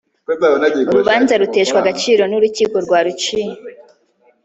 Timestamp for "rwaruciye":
2.85-3.51